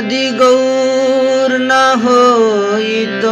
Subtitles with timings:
[0.00, 3.24] যদি গৌর না হইত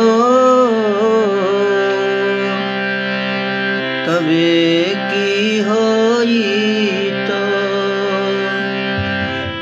[4.07, 4.51] তবে
[5.11, 7.31] কি হইত?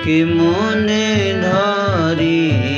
[0.05, 1.09] কে মনে
[1.43, 2.74] ধরিনু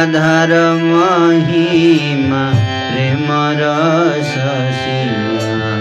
[0.00, 0.52] गदाधर
[0.82, 2.44] महिमा
[2.92, 3.26] प्रेम
[3.58, 4.32] रस
[4.78, 5.72] शिवा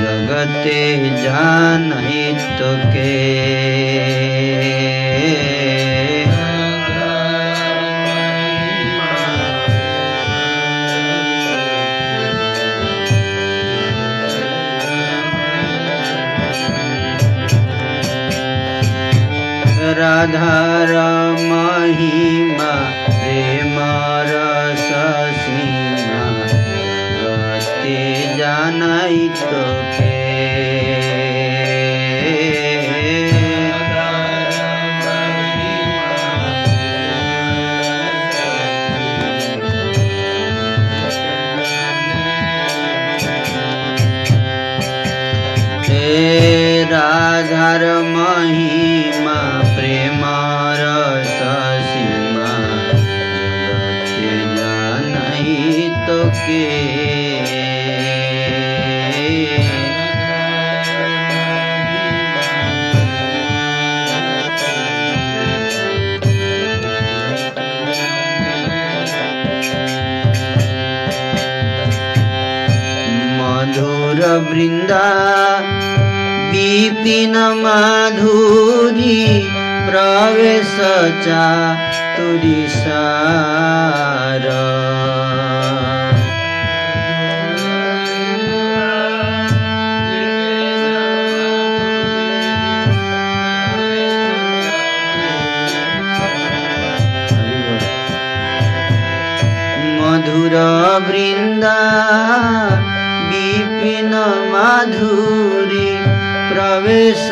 [0.00, 0.78] जगते
[1.22, 1.84] जान
[2.58, 3.12] तो के।
[19.98, 20.38] Radha
[20.82, 22.51] राधारमहिमा
[29.12, 30.11] light up.
[79.86, 81.44] प्रवेशचा
[82.16, 84.46] तुरी सार।
[99.98, 100.54] मधुर
[101.08, 101.78] वृन्दा
[103.28, 104.12] विपिन
[104.52, 105.91] माधुरी।
[106.52, 107.28] प्रवेश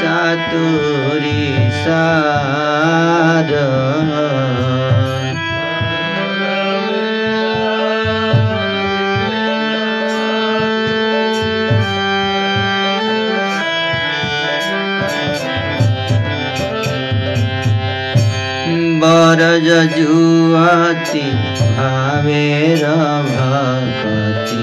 [0.00, 1.42] चातुरी
[1.82, 3.50] सार
[19.02, 21.26] বরজ জুয়াতি
[21.74, 22.82] ভাবের
[23.28, 24.62] ভকতি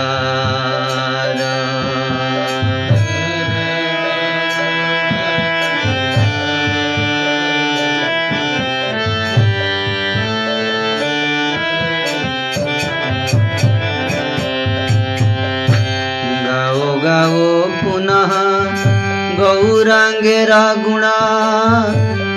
[19.61, 21.17] गौरांग रागुणा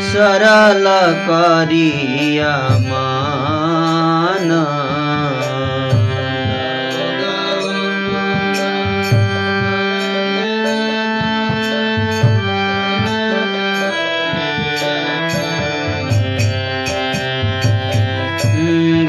[0.09, 0.87] सरल
[1.29, 2.53] करिया
[2.89, 4.51] मान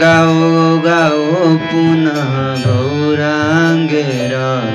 [0.01, 2.33] गाओ गाओ पुनः
[2.65, 3.91] गौरांग
[4.33, 4.74] राग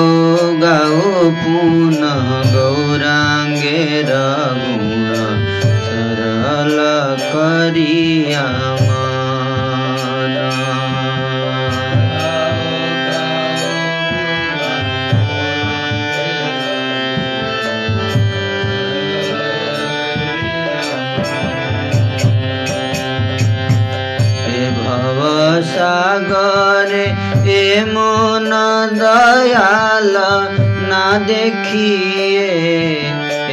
[31.71, 32.47] देखिए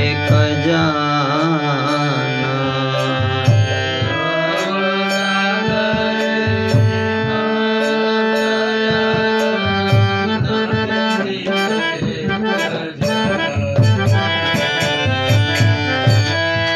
[0.04, 0.30] एक
[0.64, 2.54] जाना।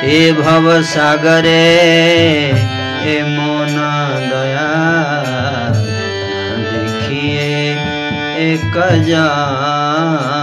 [0.04, 1.58] ए भव सागरे
[3.10, 3.76] ए मन
[4.30, 4.70] दया
[6.70, 7.50] देखिए
[8.50, 8.76] एक
[9.08, 10.41] जाना।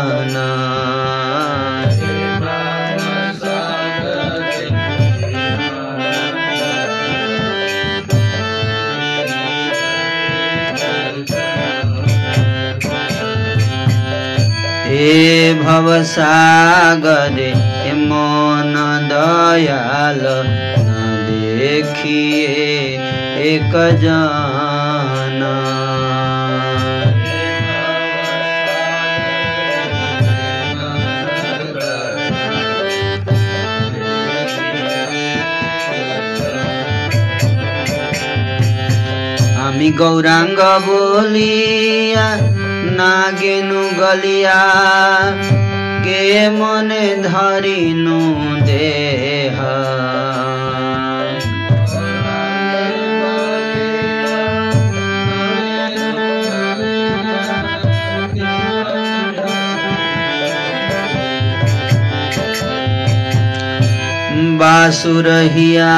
[14.98, 17.48] हे भव सागरे
[17.90, 18.74] ए मन
[19.12, 20.20] दयाल
[20.80, 22.48] न देखिए
[23.52, 23.72] एक
[24.04, 25.54] जाना
[39.66, 42.28] আমি গৌরাঙ্গ বলিয়া
[42.96, 44.62] না গেনু গলিয়া
[46.04, 48.20] কে মনে ধরিনু
[48.66, 49.56] দেহ
[64.60, 65.94] बासुरहिया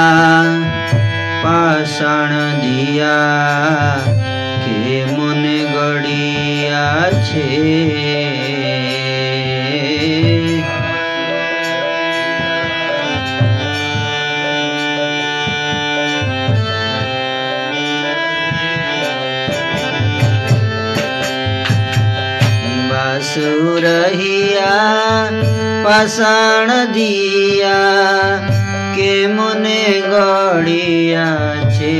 [1.43, 2.31] পাষাণ
[2.63, 3.19] দিয়া
[4.65, 5.00] কে মনে
[6.72, 7.48] গড়িয়াছে
[23.44, 24.76] বাসুরহিয়া
[25.86, 27.82] পাষাণ দিয়া
[28.96, 31.98] কে মনে গড়িয়াছে?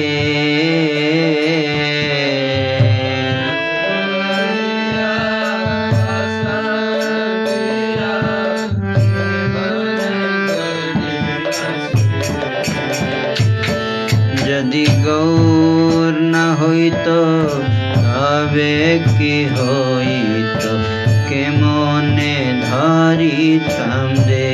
[17.96, 20.64] তবে কি হইত?
[21.30, 22.36] কে মনে
[22.70, 24.52] ধরিতাম দে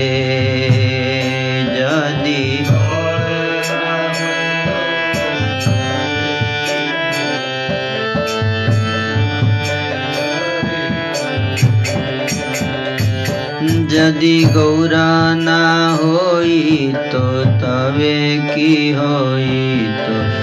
[1.78, 2.44] যদি
[13.90, 17.14] যদি গৌরা না হইত,
[17.62, 20.37] তবে কি হইত?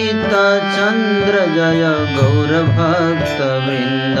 [0.00, 1.82] चन्द्र जय
[2.16, 4.18] गौरभक्तवृन्द।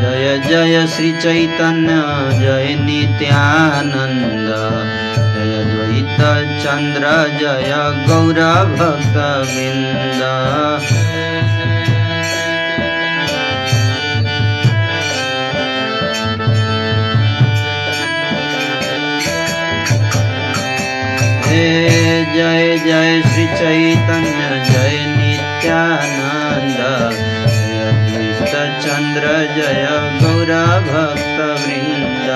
[0.00, 1.94] जय जय श्रीचैतन्य
[2.40, 4.48] जय नित्यानन्द।
[5.34, 6.20] जय द्वैत
[6.62, 7.04] चन्द्र
[7.38, 7.72] जय
[8.08, 10.22] गौरभक्तवृन्द।
[21.58, 26.80] जय जय श्री चैतन्य जय नित्यानन्द।
[28.82, 29.24] चन्द्र
[29.56, 29.84] जय
[30.22, 32.28] गौरवभक्तवृन्द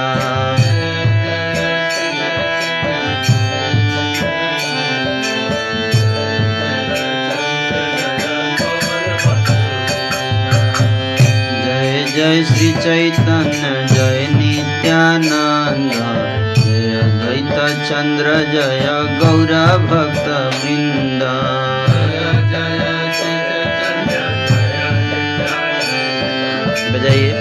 [11.65, 15.93] जय जय श्री चैतन्य जय नित्यानन्द।
[17.69, 18.89] चंद्र जय
[19.21, 20.29] गौर भक्त
[20.65, 21.23] वृंद।
[26.93, 27.33] बजाइए।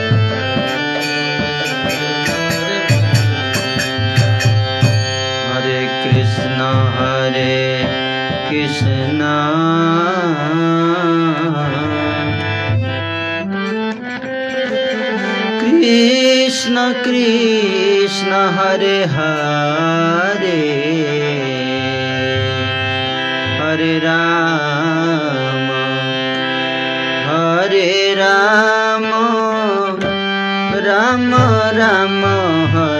[5.52, 6.60] हरे कृष्ण
[6.98, 7.84] हरे
[8.50, 9.22] कृष्ण।
[15.62, 19.51] कृष्ण कृष्ण हरे हरे।
[31.11, 31.35] राम
[31.79, 32.23] राम
[32.75, 33.00] हरे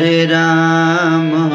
[0.00, 1.49] Hare Rama